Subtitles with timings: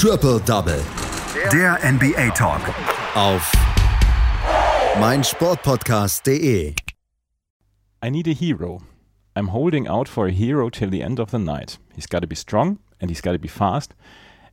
[0.00, 0.80] Triple Double.
[1.50, 2.60] Der NBA Talk.
[3.16, 3.52] Auf
[5.00, 6.74] meinsportpodcast.de.
[8.00, 8.82] I need a hero.
[9.34, 11.80] I'm holding out for a hero till the end of the night.
[11.96, 13.96] He's got to be strong and he's got to be fast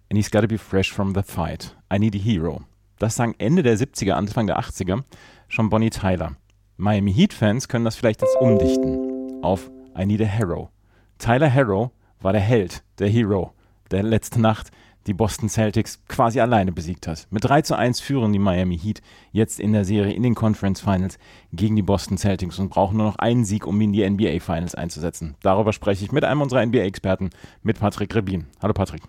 [0.10, 1.75] and he's got to be fresh from the fight.
[1.91, 2.65] I need a hero.
[2.97, 5.03] Das sang Ende der 70er, Anfang der 80er
[5.47, 6.37] schon Bonnie Tyler.
[6.77, 10.71] Miami Heat-Fans können das vielleicht jetzt umdichten auf I need a hero.
[11.19, 13.53] Tyler Harrow war der Held, der Hero,
[13.91, 14.71] der letzte Nacht
[15.08, 17.27] die Boston Celtics quasi alleine besiegt hat.
[17.30, 20.81] Mit 3 zu 1 führen die Miami Heat jetzt in der Serie in den Conference
[20.81, 21.18] Finals
[21.54, 24.76] gegen die Boston Celtics und brauchen nur noch einen Sieg, um in die NBA Finals
[24.76, 25.36] einzusetzen.
[25.41, 27.30] Darüber spreche ich mit einem unserer NBA-Experten,
[27.64, 28.48] mit Patrick Rebin.
[28.62, 29.02] Hallo Patrick.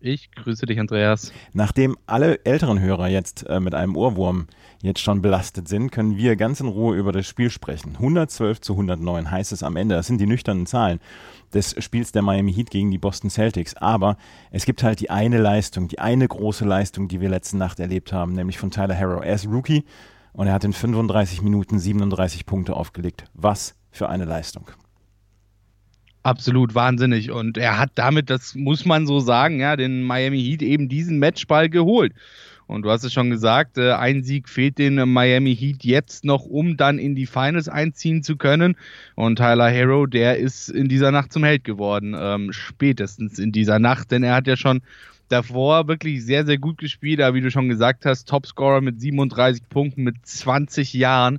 [0.00, 1.32] Ich grüße dich, Andreas.
[1.52, 4.46] Nachdem alle älteren Hörer jetzt äh, mit einem Ohrwurm
[4.82, 7.94] jetzt schon belastet sind, können wir ganz in Ruhe über das Spiel sprechen.
[7.94, 9.94] 112 zu 109 heißt es am Ende.
[9.94, 11.00] Das sind die nüchternen Zahlen
[11.54, 13.74] des Spiels der Miami Heat gegen die Boston Celtics.
[13.76, 14.18] Aber
[14.50, 18.12] es gibt halt die eine Leistung, die eine große Leistung, die wir letzte Nacht erlebt
[18.12, 19.24] haben, nämlich von Tyler Harrow.
[19.24, 19.84] Er ist Rookie
[20.32, 23.24] und er hat in 35 Minuten 37 Punkte aufgelegt.
[23.32, 24.66] Was für eine Leistung.
[26.26, 27.30] Absolut wahnsinnig.
[27.30, 31.20] Und er hat damit, das muss man so sagen, ja, den Miami Heat eben diesen
[31.20, 32.14] Matchball geholt.
[32.66, 36.44] Und du hast es schon gesagt, äh, ein Sieg fehlt den Miami Heat jetzt noch,
[36.44, 38.74] um dann in die Finals einziehen zu können.
[39.14, 43.78] Und Tyler Harrow, der ist in dieser Nacht zum Held geworden, ähm, spätestens in dieser
[43.78, 44.80] Nacht, denn er hat ja schon
[45.28, 49.68] davor wirklich sehr, sehr gut gespielt, aber wie du schon gesagt hast, Topscorer mit 37
[49.68, 51.38] Punkten mit 20 Jahren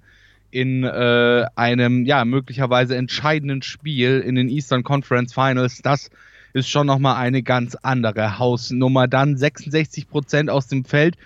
[0.51, 5.81] in äh, einem ja möglicherweise entscheidenden Spiel in den Eastern Conference Finals.
[5.81, 6.09] Das
[6.53, 9.07] ist schon nochmal eine ganz andere Hausnummer.
[9.07, 11.17] Dann 66 Prozent aus dem Feld,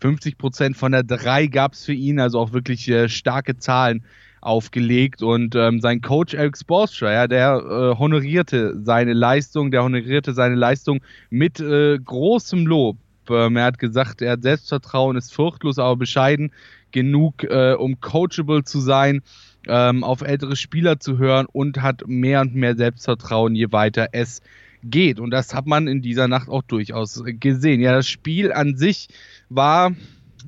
[0.00, 4.04] 50 Prozent von der 3 gab es für ihn, also auch wirklich äh, starke Zahlen
[4.40, 10.32] aufgelegt und ähm, sein Coach Eric Spoelstra, ja, der äh, honorierte seine Leistung, der honorierte
[10.32, 12.96] seine Leistung mit äh, großem Lob.
[13.30, 16.52] Ähm, er hat gesagt, er hat Selbstvertrauen, ist furchtlos, aber bescheiden
[16.92, 19.22] genug, äh, um coachable zu sein,
[19.66, 24.40] ähm, auf ältere Spieler zu hören und hat mehr und mehr Selbstvertrauen, je weiter es
[24.82, 25.20] geht.
[25.20, 27.80] Und das hat man in dieser Nacht auch durchaus gesehen.
[27.80, 29.08] Ja, das Spiel an sich
[29.48, 29.92] war,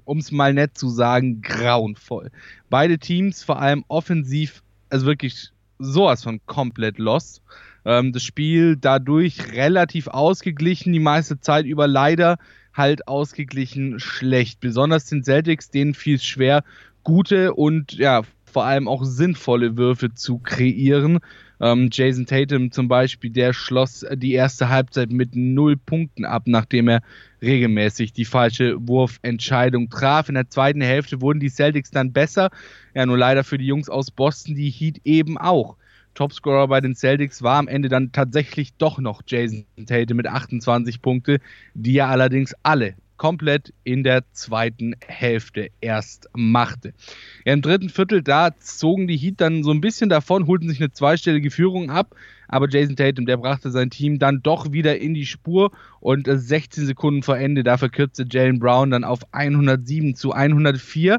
[0.05, 2.31] um es mal nett zu sagen, grauenvoll.
[2.69, 7.43] Beide Teams, vor allem offensiv, also wirklich sowas von komplett lost.
[7.85, 12.39] Ähm, das Spiel dadurch relativ ausgeglichen, die meiste Zeit über leider
[12.75, 14.61] halt ausgeglichen schlecht.
[14.61, 16.65] Besonders den Celtics, denen fiel es schwer,
[17.03, 21.21] gute und ja, vor allem auch sinnvolle Würfe zu kreieren.
[21.61, 26.89] Ähm, Jason Tatum zum Beispiel, der schloss die erste Halbzeit mit null Punkten ab, nachdem
[26.89, 27.03] er
[27.43, 30.29] regelmäßig die falsche Wurfentscheidung traf.
[30.29, 32.51] In der zweiten Hälfte wurden die Celtics dann besser.
[32.95, 35.77] Ja, nur leider für die Jungs aus Boston, die Heat eben auch.
[36.21, 41.01] Topscorer bei den Celtics war am Ende dann tatsächlich doch noch Jason Tatum mit 28
[41.01, 41.41] Punkte,
[41.73, 46.93] die er allerdings alle komplett in der zweiten Hälfte erst machte.
[47.47, 50.79] Ja, Im dritten Viertel, da zogen die Heat dann so ein bisschen davon, holten sich
[50.79, 52.15] eine zweistellige Führung ab,
[52.49, 56.85] aber Jason Tatum, der brachte sein Team dann doch wieder in die Spur und 16
[56.85, 61.19] Sekunden vor Ende, da verkürzte Jalen Brown dann auf 107 zu 104.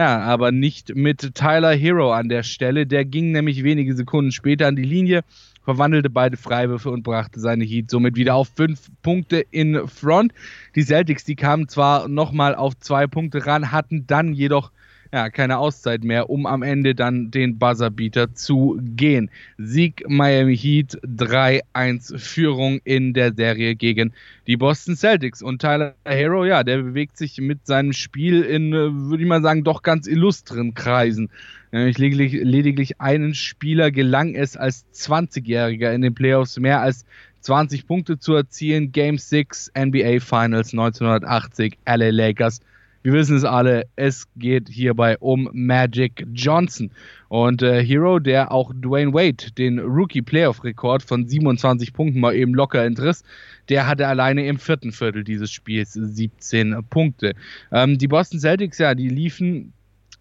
[0.00, 2.86] Ja, aber nicht mit Tyler Hero an der Stelle.
[2.86, 5.24] Der ging nämlich wenige Sekunden später an die Linie,
[5.62, 10.32] verwandelte beide Freiwürfe und brachte seine Heat somit wieder auf fünf Punkte in Front.
[10.74, 14.72] Die Celtics, die kamen zwar nochmal auf zwei Punkte ran, hatten dann jedoch
[15.12, 19.30] ja, keine Auszeit mehr, um am Ende dann den Buzzerbeater zu gehen.
[19.58, 24.12] Sieg Miami Heat 3-1 Führung in der Serie gegen
[24.46, 25.42] die Boston Celtics.
[25.42, 29.42] Und Tyler Hero, ja, der bewegt sich mit seinem Spiel in, äh, würde ich mal
[29.42, 31.30] sagen, doch ganz illustren Kreisen.
[31.72, 37.04] Nämlich lediglich, lediglich einen Spieler gelang es als 20-Jähriger in den Playoffs mehr als
[37.40, 38.92] 20 Punkte zu erzielen.
[38.92, 42.60] Game 6 NBA Finals 1980 LA Lakers
[43.02, 46.90] wir wissen es alle, es geht hierbei um Magic Johnson.
[47.28, 52.84] Und äh, Hero, der auch Dwayne Wade den Rookie-Playoff-Rekord von 27 Punkten mal eben locker
[52.84, 53.22] entriss,
[53.68, 57.34] der hatte alleine im vierten Viertel dieses Spiels 17 Punkte.
[57.72, 59.72] Ähm, die Boston Celtics, ja, die liefen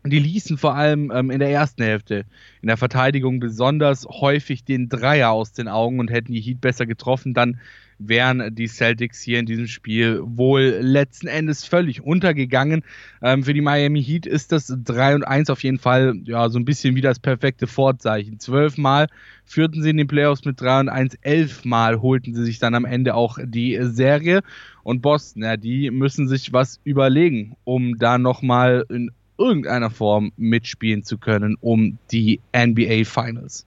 [0.05, 2.25] die ließen vor allem ähm, in der ersten Hälfte
[2.61, 6.85] in der Verteidigung besonders häufig den Dreier aus den Augen und hätten die Heat besser
[6.85, 7.59] getroffen, dann
[7.99, 12.83] wären die Celtics hier in diesem Spiel wohl letzten Endes völlig untergegangen.
[13.21, 16.57] Ähm, für die Miami Heat ist das 3 und 1 auf jeden Fall ja so
[16.57, 18.39] ein bisschen wie das perfekte Vorzeichen.
[18.39, 19.07] Zwölfmal
[19.43, 22.85] führten sie in den Playoffs mit 3 und 1, elfmal holten sie sich dann am
[22.85, 24.41] Ende auch die Serie.
[24.83, 31.03] Und Boston, ja, die müssen sich was überlegen, um da nochmal in irgendeiner Form mitspielen
[31.03, 33.65] zu können um die NBA Finals.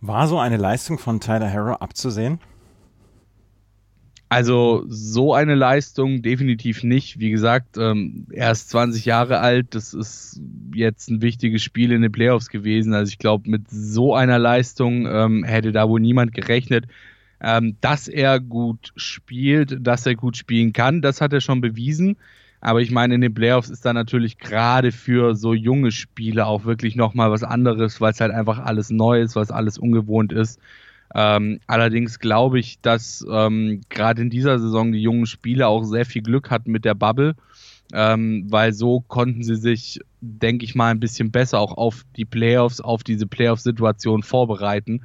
[0.00, 2.38] War so eine Leistung von Tyler Harrow abzusehen?
[4.32, 7.18] Also so eine Leistung definitiv nicht.
[7.18, 9.74] Wie gesagt, ähm, er ist 20 Jahre alt.
[9.74, 10.40] Das ist
[10.72, 12.94] jetzt ein wichtiges Spiel in den Playoffs gewesen.
[12.94, 16.86] Also ich glaube, mit so einer Leistung ähm, hätte da wohl niemand gerechnet.
[17.40, 22.16] Ähm, dass er gut spielt, dass er gut spielen kann, das hat er schon bewiesen.
[22.60, 26.64] Aber ich meine, in den Playoffs ist da natürlich gerade für so junge Spieler auch
[26.64, 30.60] wirklich nochmal was anderes, weil es halt einfach alles neu ist, was alles ungewohnt ist.
[31.14, 36.04] Ähm, allerdings glaube ich, dass ähm, gerade in dieser Saison die jungen Spieler auch sehr
[36.04, 37.34] viel Glück hatten mit der Bubble,
[37.92, 42.24] ähm, weil so konnten sie sich, denke ich mal, ein bisschen besser auch auf die
[42.26, 45.02] Playoffs, auf diese Playoff-Situation vorbereiten,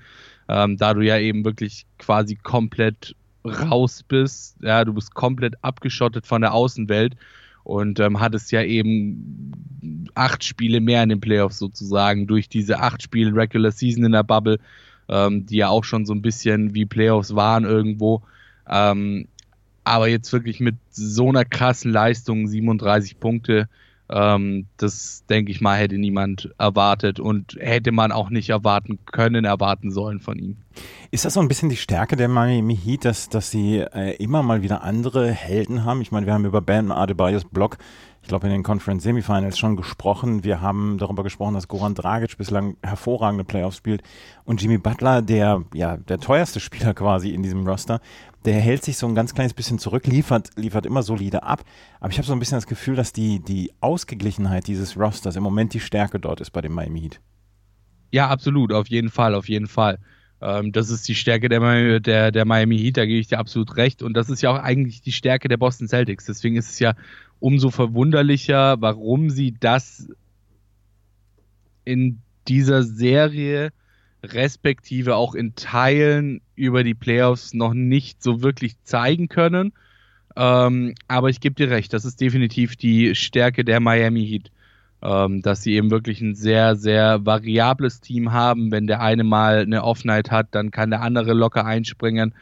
[0.48, 6.28] ähm, da du ja eben wirklich quasi komplett raus bist, ja, du bist komplett abgeschottet
[6.28, 7.16] von der Außenwelt
[7.65, 9.51] und ähm, hattest ja eben
[10.15, 14.23] acht Spiele mehr in den Playoffs sozusagen durch diese acht Spiele Regular Season in der
[14.23, 14.59] Bubble
[15.07, 18.21] ähm, die ja auch schon so ein bisschen wie Playoffs waren irgendwo.
[18.67, 19.27] Ähm,
[19.83, 23.69] aber jetzt wirklich mit so einer krassen Leistung, 37 Punkte,
[24.10, 29.46] ähm, das denke ich mal, hätte niemand erwartet und hätte man auch nicht erwarten können,
[29.46, 30.57] erwarten sollen von ihm.
[31.12, 34.44] Ist das so ein bisschen die Stärke der Miami Heat, dass, dass sie äh, immer
[34.44, 36.02] mal wieder andere Helden haben?
[36.02, 37.78] Ich meine, wir haben über Ben Adebayos Block
[38.25, 40.44] ich glaube, in den Conference Semifinals schon gesprochen.
[40.44, 44.01] Wir haben darüber gesprochen, dass Goran Dragic bislang hervorragende Playoffs spielt
[44.45, 48.01] und Jimmy Butler, der ja der teuerste Spieler quasi in diesem Roster,
[48.44, 51.63] der hält sich so ein ganz kleines bisschen zurück, liefert, liefert immer solide ab.
[52.00, 55.44] Aber ich habe so ein bisschen das Gefühl, dass die, die Ausgeglichenheit dieses Rosters im
[55.44, 57.21] Moment die Stärke dort ist bei dem Miami Heat.
[58.10, 60.00] Ja, absolut, auf jeden Fall, auf jeden Fall.
[60.42, 63.78] Ähm, das ist die Stärke der, der, der Miami Heat, da gebe ich dir absolut
[63.78, 64.01] recht.
[64.01, 66.25] Und das ist ja auch eigentlich die Stärke der Boston Celtics.
[66.25, 66.95] Deswegen ist es ja
[67.39, 70.07] umso verwunderlicher, warum sie das
[71.83, 73.71] in dieser Serie
[74.23, 79.73] respektive auch in Teilen über die Playoffs noch nicht so wirklich zeigen können.
[80.35, 84.51] Ähm, aber ich gebe dir recht, das ist definitiv die Stärke der Miami Heat,
[85.01, 88.71] ähm, dass sie eben wirklich ein sehr, sehr variables Team haben.
[88.71, 92.33] Wenn der eine mal eine Offenheit hat, dann kann der andere locker einspringen.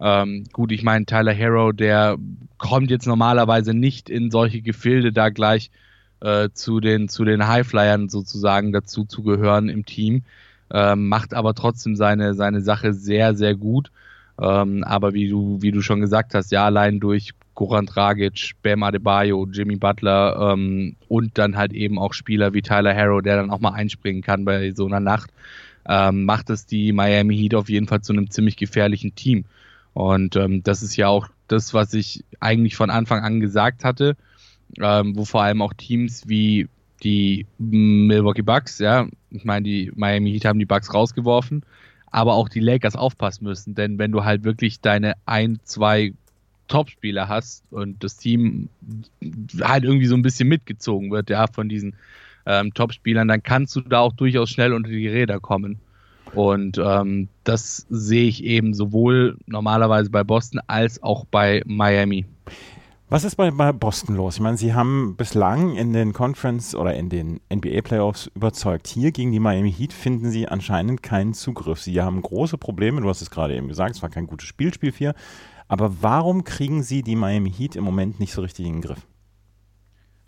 [0.00, 2.16] Ähm, gut, ich meine, Tyler Harrow, der
[2.56, 5.70] kommt jetzt normalerweise nicht in solche Gefilde da gleich
[6.20, 10.22] äh, zu den, zu den Highflyern sozusagen dazu zu gehören im Team,
[10.72, 13.90] ähm, macht aber trotzdem seine, seine Sache sehr, sehr gut.
[14.40, 18.84] Ähm, aber wie du, wie du schon gesagt hast, ja, allein durch Goran Dragic, Bam
[18.84, 23.50] Adebayo, Jimmy Butler ähm, und dann halt eben auch Spieler wie Tyler Harrow, der dann
[23.50, 25.30] auch mal einspringen kann bei so einer Nacht,
[25.88, 29.44] ähm, macht es die Miami Heat auf jeden Fall zu einem ziemlich gefährlichen Team.
[29.94, 34.16] Und ähm, das ist ja auch das, was ich eigentlich von Anfang an gesagt hatte,
[34.80, 36.68] ähm, wo vor allem auch Teams wie
[37.02, 41.64] die Milwaukee Bucks, ja, ich meine, die Miami Heat haben die Bucks rausgeworfen,
[42.10, 46.12] aber auch die Lakers aufpassen müssen, denn wenn du halt wirklich deine ein, zwei
[46.66, 48.68] Topspieler hast und das Team
[49.60, 51.96] halt irgendwie so ein bisschen mitgezogen wird, ja, von diesen
[52.46, 55.78] ähm, Topspielern, dann kannst du da auch durchaus schnell unter die Räder kommen.
[56.34, 62.26] Und ähm, das sehe ich eben sowohl normalerweise bei Boston als auch bei Miami.
[63.10, 64.34] Was ist bei, bei Boston los?
[64.34, 68.86] Ich meine, sie haben bislang in den Conference oder in den NBA Playoffs überzeugt.
[68.86, 71.80] Hier gegen die Miami Heat finden sie anscheinend keinen Zugriff.
[71.80, 73.00] Sie haben große Probleme.
[73.00, 75.14] Du hast es gerade eben gesagt, es war kein gutes Spielspiel 4.
[75.68, 79.06] Aber warum kriegen sie die Miami Heat im Moment nicht so richtig in den Griff?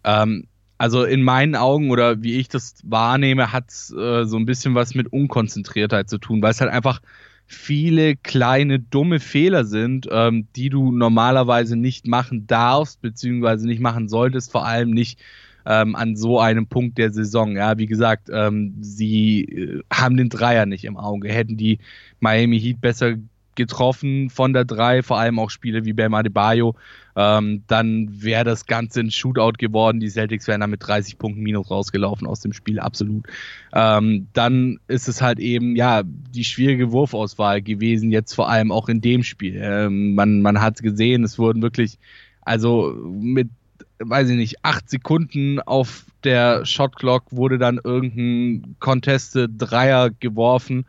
[0.03, 0.47] Ähm,
[0.81, 4.75] also in meinen Augen oder wie ich das wahrnehme, hat es äh, so ein bisschen
[4.75, 7.03] was mit Unkonzentriertheit zu tun, weil es halt einfach
[7.45, 14.09] viele kleine dumme Fehler sind, ähm, die du normalerweise nicht machen darfst, beziehungsweise nicht machen
[14.09, 15.21] solltest, vor allem nicht
[15.67, 17.57] ähm, an so einem Punkt der Saison.
[17.57, 21.29] Ja, wie gesagt, ähm, sie äh, haben den Dreier nicht im Auge.
[21.29, 21.79] Hätten die
[22.21, 23.17] Miami Heat besser
[23.61, 26.75] getroffen von der 3, vor allem auch Spiele wie Bam Adebayo,
[27.15, 30.01] ähm, dann wäre das Ganze ein Shootout geworden.
[30.01, 33.27] Die Celtics wären dann mit 30 Punkten minus rausgelaufen aus dem Spiel, absolut.
[33.75, 38.89] Ähm, dann ist es halt eben, ja, die schwierige Wurfauswahl gewesen, jetzt vor allem auch
[38.89, 39.61] in dem Spiel.
[39.63, 41.99] Ähm, man, man hat gesehen, es wurden wirklich,
[42.41, 43.51] also mit
[44.03, 50.87] weiß ich nicht, acht Sekunden auf der Shotclock wurde dann irgendein Contested Dreier geworfen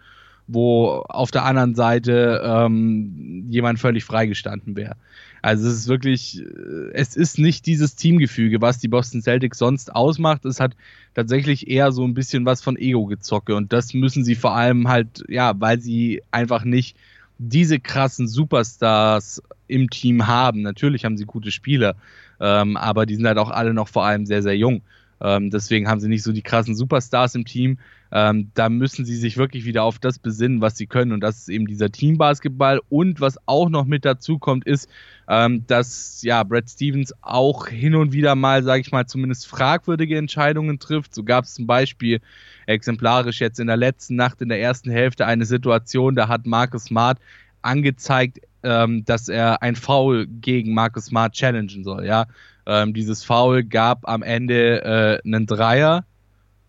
[0.54, 4.96] wo auf der anderen Seite ähm, jemand völlig freigestanden wäre.
[5.42, 9.96] Also es ist wirklich, äh, es ist nicht dieses Teamgefüge, was die Boston Celtics sonst
[9.96, 10.46] ausmacht.
[10.46, 10.76] Es hat
[11.16, 15.24] tatsächlich eher so ein bisschen was von Ego-Gezocke und das müssen sie vor allem halt,
[15.28, 16.96] ja, weil sie einfach nicht
[17.38, 20.62] diese krassen Superstars im Team haben.
[20.62, 21.96] Natürlich haben sie gute Spieler,
[22.40, 24.82] ähm, aber die sind halt auch alle noch vor allem sehr, sehr jung.
[25.22, 27.78] Ähm, deswegen haben sie nicht so die krassen Superstars im Team.
[28.12, 31.14] Ähm, da müssen sie sich wirklich wieder auf das besinnen, was sie können.
[31.14, 32.82] Und das ist eben dieser Teambasketball.
[32.90, 34.90] Und was auch noch mit dazu kommt, ist,
[35.30, 40.18] ähm, dass ja Brad Stevens auch hin und wieder mal, sage ich mal, zumindest fragwürdige
[40.18, 41.16] Entscheidungen trifft.
[41.16, 42.20] So gab es zum Beispiel
[42.66, 46.86] exemplarisch jetzt in der letzten Nacht in der ersten Hälfte eine Situation, da hat Marcus
[46.86, 47.20] Smart
[47.62, 52.06] angezeigt, ähm, dass er ein Foul gegen Marcus Smart challengen soll.
[52.06, 52.26] Ja,
[52.66, 56.06] ähm, dieses Foul gab am Ende äh, einen Dreier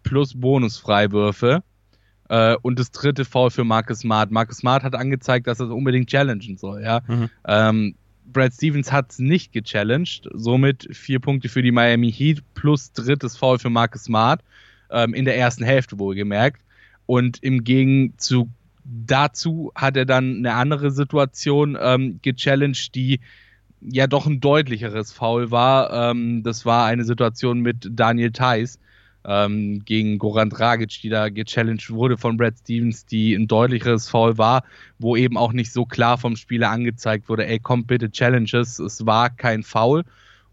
[0.02, 1.62] plus Bonusfreiwürfe.
[2.28, 4.30] Äh, und das dritte Foul für Marcus Smart.
[4.30, 6.82] Marcus Smart hat angezeigt, dass er es unbedingt challengen soll.
[6.82, 7.02] Ja?
[7.06, 7.30] Mhm.
[7.46, 7.94] Ähm,
[8.24, 10.28] Brad Stevens hat es nicht gechallenged.
[10.32, 14.42] Somit vier Punkte für die Miami Heat plus drittes Foul für Marcus Smart.
[14.90, 16.62] Ähm, in der ersten Hälfte wohlgemerkt.
[17.06, 18.48] Und im Gegenzug
[18.84, 23.20] dazu hat er dann eine andere Situation ähm, gechallenged, die
[23.80, 26.10] ja doch ein deutlicheres Foul war.
[26.10, 28.78] Ähm, das war eine Situation mit Daniel Theiss
[29.24, 34.38] ähm, gegen Goran Dragic, die da gechallenged wurde von Brad Stevens, die ein deutlicheres Foul
[34.38, 34.64] war,
[34.98, 39.06] wo eben auch nicht so klar vom Spieler angezeigt wurde, ey, kommt bitte Challenges, es
[39.06, 40.04] war kein Foul.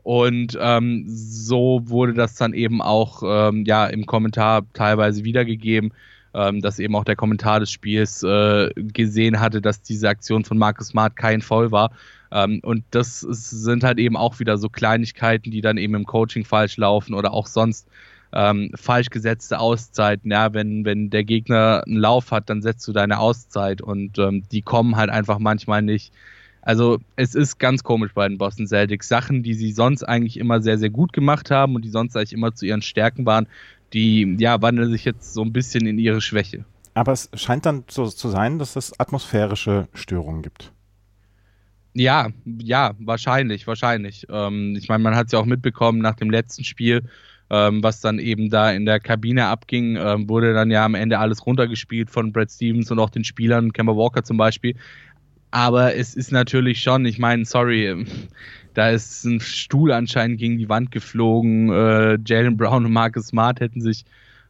[0.03, 5.93] Und ähm, so wurde das dann eben auch ähm, ja, im Kommentar teilweise wiedergegeben,
[6.33, 10.57] ähm, dass eben auch der Kommentar des Spiels äh, gesehen hatte, dass diese Aktion von
[10.57, 11.91] Marcus Smart kein Foul war.
[12.31, 16.45] Ähm, und das sind halt eben auch wieder so Kleinigkeiten, die dann eben im Coaching
[16.45, 17.87] falsch laufen oder auch sonst
[18.33, 20.31] ähm, falsch gesetzte Auszeiten.
[20.31, 24.43] Ja, wenn, wenn der Gegner einen Lauf hat, dann setzt du deine Auszeit und ähm,
[24.51, 26.13] die kommen halt einfach manchmal nicht.
[26.61, 29.07] Also es ist ganz komisch bei den Boston Celtics.
[29.07, 32.33] Sachen, die sie sonst eigentlich immer sehr, sehr gut gemacht haben und die sonst eigentlich
[32.33, 33.47] immer zu ihren Stärken waren,
[33.93, 36.65] die ja wandeln sich jetzt so ein bisschen in ihre Schwäche.
[36.93, 40.71] Aber es scheint dann so zu sein, dass es atmosphärische Störungen gibt.
[41.93, 44.27] Ja, ja, wahrscheinlich, wahrscheinlich.
[44.29, 47.03] Ähm, ich meine, man hat es ja auch mitbekommen nach dem letzten Spiel,
[47.49, 51.19] ähm, was dann eben da in der Kabine abging, ähm, wurde dann ja am Ende
[51.19, 54.75] alles runtergespielt von Brad Stevens und auch den Spielern, Kemba Walker zum Beispiel.
[55.51, 58.05] Aber es ist natürlich schon, ich meine, sorry, ähm,
[58.75, 61.71] da ist ein Stuhl anscheinend gegen die Wand geflogen.
[61.71, 64.05] Äh, Jalen Brown und Marcus Smart hätten sich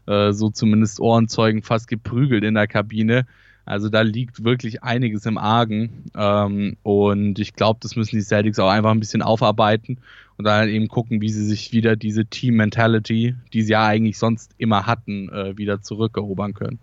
[0.07, 3.25] äh, so zumindest Ohrenzeugen fast geprügelt in der Kabine.
[3.69, 6.05] Also da liegt wirklich einiges im Argen.
[6.17, 9.99] Ähm, und ich glaube, das müssen die Celtics auch einfach ein bisschen aufarbeiten
[10.37, 14.55] und dann eben gucken, wie sie sich wieder diese Team-Mentality, die sie ja eigentlich sonst
[14.57, 16.79] immer hatten, äh, wieder zurückerobern können.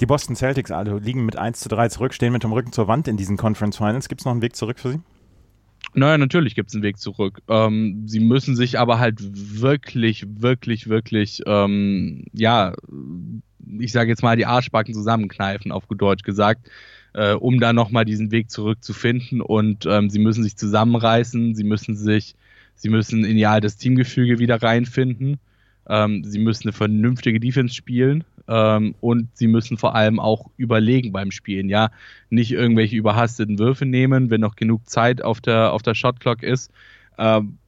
[0.00, 2.86] Die Boston Celtics also liegen mit 1 zu 3 zurück, stehen mit dem Rücken zur
[2.86, 4.10] Wand in diesen Conference Finals.
[4.10, 5.00] Gibt es noch einen Weg zurück für sie?
[5.94, 7.40] Naja, natürlich gibt es einen Weg zurück.
[7.48, 12.74] Ähm, sie müssen sich aber halt wirklich, wirklich, wirklich, ähm, ja,
[13.78, 16.68] ich sage jetzt mal, die Arschbacken zusammenkneifen, auf gut Deutsch gesagt,
[17.12, 19.40] äh, um da nochmal diesen Weg zurückzufinden.
[19.40, 22.34] Und ähm, sie müssen sich zusammenreißen, sie müssen sich,
[22.74, 25.38] sie müssen in ihr altes Teamgefüge wieder reinfinden.
[25.88, 31.12] Ähm, sie müssen eine vernünftige Defense spielen ähm, und sie müssen vor allem auch überlegen
[31.12, 31.90] beim Spielen, ja.
[32.30, 36.70] Nicht irgendwelche überhasteten Würfe nehmen, wenn noch genug Zeit auf der, auf der Shotclock ist.
[37.18, 37.58] Ähm,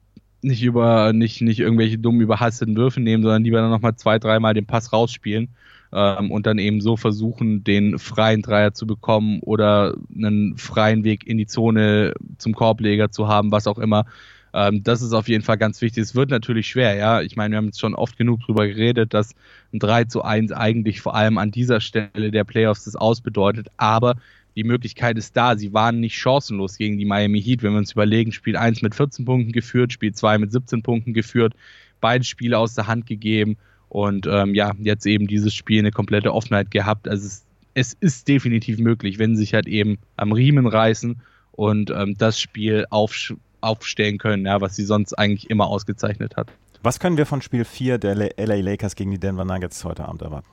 [0.41, 4.53] nicht über, nicht, nicht irgendwelche dummen überhasteten Würfe nehmen, sondern lieber dann nochmal zwei, dreimal
[4.53, 5.49] den Pass rausspielen
[5.91, 11.25] ähm, und dann eben so versuchen, den freien Dreier zu bekommen oder einen freien Weg
[11.25, 14.05] in die Zone zum Korbleger zu haben, was auch immer.
[14.53, 16.03] Ähm, das ist auf jeden Fall ganz wichtig.
[16.03, 17.21] Es wird natürlich schwer, ja.
[17.21, 19.35] Ich meine, wir haben jetzt schon oft genug darüber geredet, dass
[19.73, 24.15] ein 3 zu 1 eigentlich vor allem an dieser Stelle der Playoffs das ausbedeutet, aber
[24.55, 25.55] die Möglichkeit ist da.
[25.55, 27.61] Sie waren nicht chancenlos gegen die Miami Heat.
[27.61, 31.13] Wenn wir uns überlegen, Spiel 1 mit 14 Punkten geführt, Spiel 2 mit 17 Punkten
[31.13, 31.53] geführt,
[32.01, 33.57] beide Spiele aus der Hand gegeben
[33.89, 37.07] und ähm, ja, jetzt eben dieses Spiel eine komplette Offenheit gehabt.
[37.07, 41.91] Also es, es ist definitiv möglich, wenn sie sich halt eben am Riemen reißen und
[41.91, 46.51] ähm, das Spiel auf, aufstellen können, ja, was sie sonst eigentlich immer ausgezeichnet hat.
[46.83, 50.21] Was können wir von Spiel 4 der LA Lakers gegen die Denver Nuggets heute Abend
[50.21, 50.47] erwarten?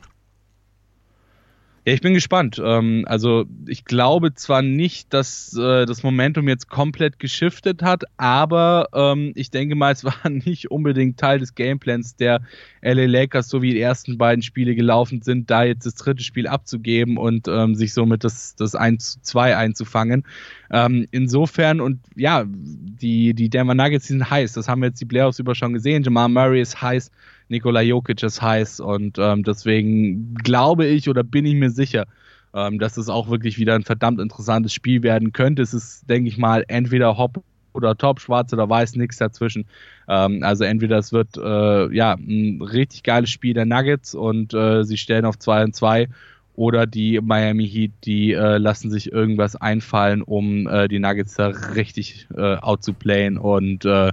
[1.87, 2.61] Ja, ich bin gespannt.
[2.65, 8.89] Ähm, also ich glaube zwar nicht, dass äh, das Momentum jetzt komplett geschiftet hat, aber
[8.95, 12.41] ähm, ich denke mal, es war nicht unbedingt Teil des Gameplans der
[12.81, 16.47] LA Lakers, so wie die ersten beiden Spiele gelaufen sind, da jetzt das dritte Spiel
[16.47, 20.25] abzugeben und ähm, sich somit das, das 1 zu 2 einzufangen.
[20.71, 24.55] Ähm, insofern und ja, die, die Denver Nuggets sind heiß.
[24.55, 26.03] Das haben wir jetzt die Playoffs über schon gesehen.
[26.03, 27.11] Jamal Murray ist heiß.
[27.49, 32.07] Nikola Jokic ist heiß und ähm, deswegen glaube ich oder bin ich mir sicher,
[32.55, 35.63] ähm, dass es auch wirklich wieder ein verdammt interessantes Spiel werden könnte.
[35.63, 37.43] Es ist, denke ich mal, entweder Hop
[37.75, 39.67] oder Top, schwarz oder weiß, nichts dazwischen.
[40.09, 44.85] Ähm, also entweder es wird äh, ja ein richtig geiles Spiel der Nuggets und äh,
[44.85, 46.09] sie stellen auf 2 und 2
[46.57, 51.49] oder die Miami Heat, die äh, lassen sich irgendwas einfallen, um äh, die Nuggets da
[51.49, 54.13] richtig äh, outzuplayen und äh,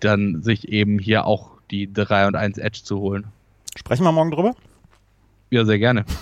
[0.00, 3.26] dann sich eben hier auch die 3 und 1 Edge zu holen.
[3.76, 4.54] Sprechen wir morgen drüber?
[5.50, 6.04] Ja, sehr gerne.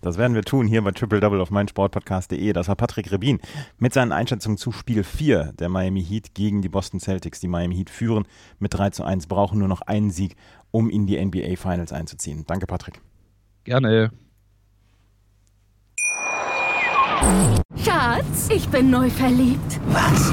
[0.00, 2.52] Das werden wir tun hier bei Triple Double auf meinsportpodcast.de.
[2.52, 3.38] Das war Patrick Rebin
[3.78, 7.38] mit seinen Einschätzungen zu Spiel 4 der Miami Heat gegen die Boston Celtics.
[7.38, 8.26] Die Miami Heat führen
[8.58, 10.34] mit 3 zu 1, brauchen nur noch einen Sieg,
[10.72, 12.44] um in die NBA Finals einzuziehen.
[12.48, 13.00] Danke, Patrick.
[13.62, 14.10] Gerne.
[17.76, 19.80] Schatz, ich bin neu verliebt.
[19.86, 20.32] Was?